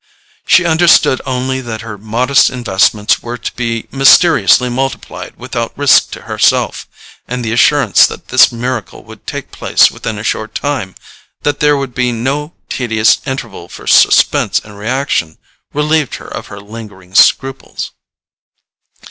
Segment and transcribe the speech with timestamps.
[0.47, 6.21] She understood only that her modest investments were to be mysteriously multiplied without risk to
[6.23, 6.87] herself;
[7.27, 10.95] and the assurance that this miracle would take place within a short time,
[11.43, 15.37] that there would be no tedious interval for suspense and reaction,
[15.71, 17.91] relieved her of her lingering scruples.